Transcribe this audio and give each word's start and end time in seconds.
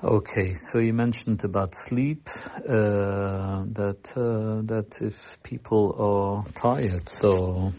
Okay, 0.00 0.52
so 0.52 0.78
you 0.78 0.94
mentioned 0.94 1.42
about 1.42 1.74
sleep, 1.74 2.28
uh, 2.54 3.64
that 3.72 4.12
uh, 4.16 4.62
that 4.62 4.98
if 5.00 5.42
people 5.42 5.96
are 5.98 6.52
tired, 6.52 7.08
so 7.08 7.72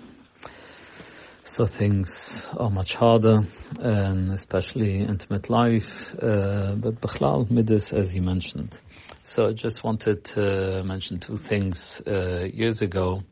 so 1.45 1.65
things 1.65 2.45
are 2.57 2.69
much 2.69 2.95
harder, 2.95 3.37
and 3.79 4.33
especially 4.33 4.99
intimate 4.99 5.49
life, 5.49 6.13
uh, 6.21 6.75
but 6.75 6.99
Bechlal 6.99 7.49
Midas, 7.49 7.93
as 7.93 8.13
you 8.13 8.21
mentioned. 8.21 8.77
So 9.23 9.45
I 9.45 9.53
just 9.53 9.85
wanted 9.85 10.25
to 10.35 10.83
mention 10.83 11.19
two 11.21 11.37
things. 11.37 12.01
Uh, 12.05 12.43
years 12.51 12.81
ago, 12.81 13.23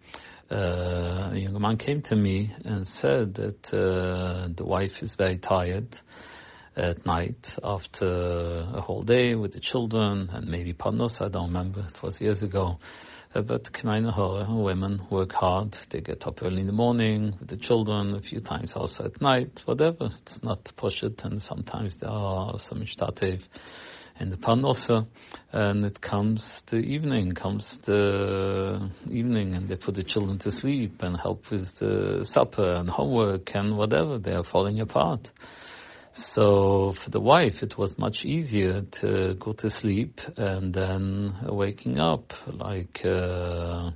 uh, 0.49 1.31
a 1.33 1.35
young 1.35 1.61
man 1.61 1.75
came 1.75 2.03
to 2.03 2.15
me 2.15 2.55
and 2.63 2.87
said 2.87 3.33
that 3.33 3.73
uh, 3.73 4.47
the 4.47 4.63
wife 4.63 5.03
is 5.03 5.15
very 5.15 5.39
tired 5.39 5.99
at 6.77 7.05
night 7.05 7.55
after 7.63 8.05
a 8.05 8.81
whole 8.81 9.01
day 9.01 9.33
with 9.33 9.51
the 9.53 9.59
children 9.59 10.29
and 10.31 10.47
maybe 10.47 10.73
panos, 10.73 11.25
I 11.25 11.29
don't 11.29 11.47
remember, 11.47 11.87
it 11.87 12.03
was 12.03 12.21
years 12.21 12.43
ago. 12.43 12.79
Uh, 13.33 13.41
but 13.41 13.63
Knainahara, 13.73 14.47
women 14.47 15.01
work 15.09 15.33
hard, 15.33 15.75
they 15.89 16.01
get 16.01 16.27
up 16.27 16.41
early 16.43 16.61
in 16.61 16.67
the 16.67 16.73
morning 16.73 17.35
with 17.39 17.49
the 17.49 17.57
children, 17.57 18.13
a 18.15 18.21
few 18.21 18.39
times 18.41 18.73
also 18.73 19.05
at 19.05 19.19
night, 19.19 19.61
whatever. 19.65 20.11
It's 20.21 20.43
not 20.43 20.71
push 20.75 21.03
it 21.03 21.23
and 21.25 21.41
sometimes 21.41 21.97
there 21.97 22.11
are 22.11 22.59
some 22.59 22.79
ishtatev 22.79 23.43
in 24.19 24.29
the 24.29 24.37
panosa 24.37 25.07
and 25.51 25.83
it 25.83 25.99
comes 25.99 26.61
the 26.67 26.77
evening, 26.77 27.31
comes 27.31 27.79
the 27.79 28.89
evening 29.09 29.55
and 29.55 29.67
they 29.67 29.75
put 29.75 29.95
the 29.95 30.03
children 30.03 30.37
to 30.39 30.51
sleep 30.51 31.01
and 31.01 31.19
help 31.19 31.49
with 31.49 31.75
the 31.75 32.23
supper 32.23 32.73
and 32.73 32.89
homework 32.89 33.53
and 33.55 33.75
whatever, 33.77 34.19
they 34.19 34.33
are 34.33 34.43
falling 34.43 34.79
apart. 34.79 35.31
So 36.17 36.93
for 36.93 37.11
the 37.11 37.19
wife, 37.19 37.61
it 37.61 37.77
was 37.77 37.99
much 37.99 38.25
easier 38.25 38.81
to 38.81 39.35
go 39.35 39.51
to 39.51 39.69
sleep 39.69 40.19
and 40.35 40.73
then 40.73 41.37
waking 41.43 41.99
up 41.99 42.33
like 42.51 43.05
uh, 43.05 43.91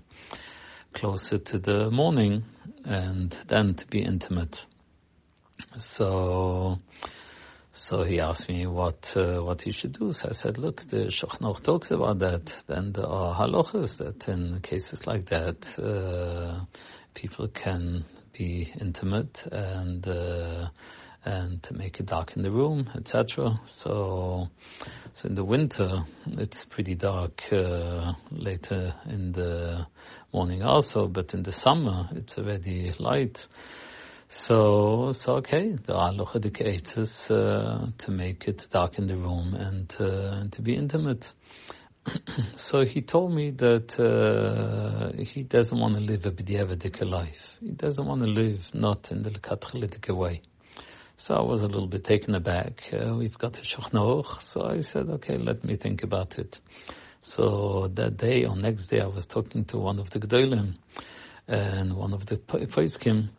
closer 0.94 1.40
to 1.40 1.58
the 1.58 1.90
morning 1.90 2.44
and 2.86 3.36
then 3.48 3.74
to 3.74 3.88
be 3.88 4.04
intimate. 4.04 4.64
So, 5.80 6.78
so 7.74 8.04
he 8.04 8.20
asked 8.20 8.48
me 8.48 8.68
what 8.68 9.14
uh, 9.16 9.40
what 9.42 9.64
he 9.64 9.72
should 9.72 9.94
do. 9.94 10.12
So 10.12 10.30
I 10.30 10.34
said, 10.34 10.60
look, 10.60 10.82
the 10.82 11.08
Shulchan 11.08 11.64
talks 11.64 11.90
about 11.90 12.20
that. 12.20 12.56
Then 12.68 12.92
there 12.92 13.08
are 13.08 13.34
halachas 13.34 13.98
that 13.98 14.28
in 14.28 14.60
cases 14.62 15.08
like 15.08 15.26
that, 15.30 15.80
uh, 15.80 16.66
people 17.16 17.48
can 17.48 18.06
be 18.32 18.72
intimate 18.80 19.44
and 19.52 20.08
uh, 20.08 20.68
and 21.24 21.62
to 21.64 21.74
make 21.74 22.00
it 22.00 22.08
dark 22.08 22.36
in 22.36 22.42
the 22.42 22.52
room, 22.52 22.90
etc. 22.96 23.60
So, 23.68 24.48
so 25.14 25.28
in 25.28 25.36
the 25.36 25.44
winter 25.44 26.04
it's 26.26 26.66
pretty 26.66 26.96
dark 26.96 27.44
uh, 27.52 28.14
later 28.32 28.96
in 29.08 29.32
the 29.32 29.86
morning 30.34 30.64
also, 30.64 31.08
but 31.08 31.34
in 31.34 31.44
the 31.44 31.52
summer 31.52 32.10
it's 32.16 32.38
already 32.38 32.94
light. 32.98 33.46
So, 34.30 35.12
so 35.12 35.34
okay, 35.38 35.76
there 35.86 35.96
are 35.96 36.14
lochadikators 36.14 37.30
uh, 37.30 37.92
to 37.98 38.12
make 38.12 38.48
it 38.48 38.68
dark 38.72 38.98
in 38.98 39.08
the 39.08 39.18
room 39.18 39.54
and, 39.54 39.94
uh, 40.00 40.46
to 40.50 40.62
be 40.62 40.74
intimate. 40.76 41.32
so 42.56 42.84
he 42.86 43.02
told 43.02 43.34
me 43.34 43.52
that 43.52 44.00
uh, 44.00 45.22
he 45.22 45.44
doesn't 45.44 45.78
want 45.78 45.96
to 45.96 46.02
live 46.02 46.26
a 46.26 46.32
b'diavadika 46.32 47.08
life. 47.08 47.58
He 47.60 47.72
doesn't 47.72 48.06
want 48.06 48.22
to 48.22 48.28
live 48.28 48.70
not 48.74 49.12
in 49.12 49.22
the 49.22 49.30
lekatchalitika 49.30 50.16
way. 50.16 50.42
So 51.22 51.36
I 51.36 51.44
was 51.44 51.62
a 51.62 51.68
little 51.68 51.86
bit 51.86 52.04
taken 52.04 52.34
aback. 52.34 52.92
Uh, 52.92 53.14
we've 53.14 53.38
got 53.38 53.60
a 53.60 53.62
Shulchan 53.62 54.42
So 54.42 54.64
I 54.64 54.82
said, 54.82 55.08
okay, 55.08 55.38
let 55.38 55.64
me 55.64 55.76
think 55.76 56.02
about 56.02 56.40
it. 56.40 56.60
So 57.22 57.92
that 57.94 58.18
day 58.18 58.46
or 58.46 58.56
next 58.56 58.88
day 58.88 59.02
I 59.02 59.06
was 59.06 59.28
talking 59.28 59.66
to 59.66 59.78
one 59.78 60.00
of 60.00 60.10
the 60.10 60.20
Gdolim 60.20 60.78
and 61.48 61.94
one 61.96 62.16
of 62.16 62.26
the 62.26 62.38
Poiskim. 62.38 63.30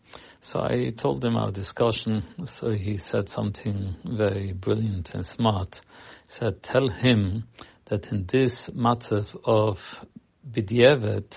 So 0.42 0.60
I 0.60 0.92
told 0.96 1.24
him 1.24 1.34
our 1.34 1.50
discussion. 1.50 2.22
So 2.46 2.70
he 2.70 2.98
said 2.98 3.28
something 3.28 3.96
very 4.04 4.52
brilliant 4.52 5.12
and 5.12 5.26
smart. 5.26 5.80
He 6.28 6.34
said, 6.34 6.62
tell 6.62 6.88
him 6.88 7.48
that 7.86 8.12
in 8.12 8.26
this 8.26 8.72
matter 8.72 9.24
of 9.44 10.06
Bidyevet, 10.48 11.36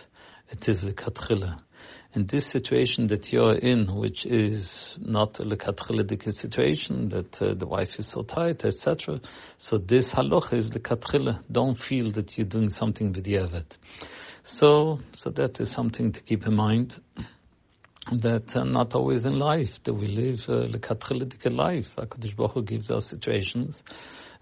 it 0.51 0.69
is 0.69 0.81
the 0.81 0.93
Katchila 0.93 1.64
in 2.15 2.25
this 2.27 2.47
situation 2.47 3.07
that 3.07 3.31
you're 3.31 3.55
in, 3.55 3.93
which 3.93 4.25
is 4.25 4.95
not 4.97 5.37
a 5.39 5.43
lekatchila 5.43 6.33
situation, 6.33 7.09
that 7.09 7.41
uh, 7.41 7.53
the 7.53 7.67
wife 7.67 7.99
is 7.99 8.07
so 8.07 8.23
tight, 8.23 8.63
etc. 8.63 9.19
So 9.57 9.77
this 9.77 10.13
halacha 10.13 10.53
is 10.57 10.71
lekatchila. 10.71 11.43
Don't 11.51 11.77
feel 11.79 12.11
that 12.11 12.37
you're 12.37 12.47
doing 12.47 12.69
something 12.69 13.11
with 13.11 13.25
Yevet. 13.25 13.65
So, 14.43 14.99
so 15.13 15.29
that 15.31 15.59
is 15.59 15.69
something 15.71 16.13
to 16.13 16.21
keep 16.21 16.47
in 16.47 16.55
mind. 16.55 16.95
That 18.11 18.55
uh, 18.55 18.63
not 18.63 18.93
always 18.95 19.25
in 19.25 19.37
life 19.37 19.83
do 19.83 19.93
we 19.93 20.07
live 20.07 20.47
uh, 20.47 20.67
lekatchila 20.67 21.55
life. 21.57 21.95
Hakadosh 21.97 22.35
Baruch 22.35 22.53
Hu 22.53 22.63
gives 22.63 22.91
us 22.91 23.07
situations 23.07 23.83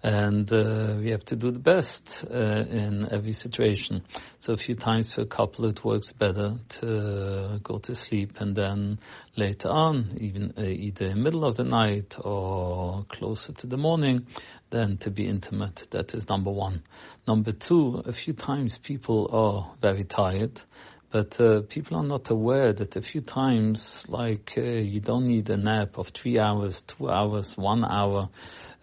and 0.04 0.52
uh, 0.52 0.96
we 0.98 1.12
have 1.12 1.24
to 1.24 1.34
do 1.34 1.50
the 1.50 1.58
best 1.58 2.26
uh, 2.30 2.36
in 2.36 3.08
every 3.10 3.32
situation. 3.32 4.02
So 4.38 4.52
a 4.52 4.56
few 4.58 4.74
times 4.74 5.14
for 5.14 5.22
a 5.22 5.26
couple 5.26 5.64
it 5.64 5.82
works 5.82 6.12
better 6.12 6.56
to 6.80 7.58
go 7.62 7.78
to 7.78 7.94
sleep 7.94 8.34
and 8.38 8.54
then 8.54 8.98
later 9.34 9.70
on, 9.70 10.18
even 10.20 10.52
uh, 10.58 10.62
either 10.62 11.06
in 11.06 11.16
the 11.16 11.22
middle 11.22 11.46
of 11.46 11.56
the 11.56 11.64
night 11.64 12.18
or 12.22 13.06
closer 13.08 13.54
to 13.54 13.66
the 13.66 13.78
morning, 13.78 14.26
then 14.68 14.98
to 14.98 15.10
be 15.10 15.26
intimate. 15.26 15.86
That 15.90 16.12
is 16.12 16.28
number 16.28 16.50
one. 16.50 16.82
Number 17.26 17.52
two, 17.52 18.02
a 18.04 18.12
few 18.12 18.34
times 18.34 18.76
people 18.76 19.30
are 19.32 19.74
very 19.80 20.04
tired. 20.04 20.60
But 21.10 21.40
uh, 21.40 21.60
people 21.62 21.96
are 21.96 22.04
not 22.04 22.28
aware 22.30 22.72
that 22.72 22.96
a 22.96 23.00
few 23.00 23.20
times, 23.20 24.04
like 24.08 24.54
uh, 24.58 24.62
you 24.62 24.98
don't 24.98 25.28
need 25.28 25.48
a 25.48 25.56
nap 25.56 25.96
of 25.96 26.08
three 26.08 26.40
hours, 26.40 26.82
two 26.82 27.08
hours, 27.08 27.56
one 27.56 27.84
hour 27.84 28.30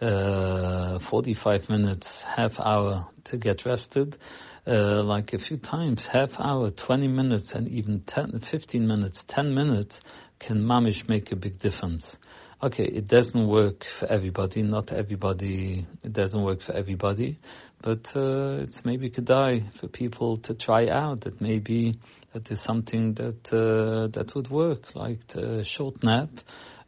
uh, 0.02 0.98
45 0.98 1.68
minutes, 1.68 2.22
half 2.22 2.58
hour 2.58 3.06
to 3.24 3.36
get 3.36 3.64
rested. 3.64 4.18
Uh, 4.66 5.02
like 5.02 5.32
a 5.32 5.38
few 5.38 5.56
times, 5.56 6.06
half 6.06 6.38
hour, 6.38 6.70
20 6.70 7.08
minutes, 7.08 7.52
and 7.52 7.68
even 7.68 8.00
10, 8.00 8.40
15 8.40 8.86
minutes, 8.86 9.24
10 9.26 9.54
minutes 9.54 10.00
can 10.38 10.62
mamish 10.62 11.08
make 11.08 11.32
a 11.32 11.36
big 11.36 11.58
difference. 11.58 12.16
Okay, 12.62 12.84
it 12.84 13.08
doesn't 13.08 13.48
work 13.48 13.84
for 13.98 14.06
everybody. 14.06 14.62
Not 14.62 14.92
everybody. 14.92 15.84
It 16.04 16.12
doesn't 16.12 16.40
work 16.40 16.62
for 16.62 16.72
everybody, 16.72 17.40
but 17.80 18.06
uh, 18.14 18.62
it's 18.62 18.84
maybe 18.84 19.10
die 19.10 19.64
for 19.80 19.88
people 19.88 20.38
to 20.38 20.54
try 20.54 20.86
out. 20.88 21.22
That 21.22 21.40
maybe 21.40 21.98
that 22.32 22.48
is 22.52 22.60
something 22.60 23.14
that 23.14 23.52
uh, 23.52 24.06
that 24.12 24.32
would 24.36 24.48
work, 24.48 24.94
like 24.94 25.34
a 25.34 25.64
short 25.64 26.04
nap 26.04 26.30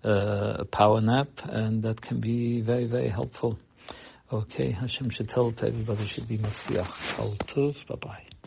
a 0.04 0.64
power 0.70 1.00
nap, 1.00 1.28
and 1.44 1.82
that 1.82 2.00
can 2.00 2.20
be 2.20 2.60
very, 2.60 2.86
very 2.86 3.08
helpful. 3.08 3.58
Okay, 4.32 4.70
Hashem 4.70 5.10
should 5.10 5.30
help 5.30 5.62
everybody 5.62 6.06
should 6.06 6.28
be 6.28 6.38
Masliach. 6.38 6.92
Bye 7.88 7.96
bye. 7.96 8.33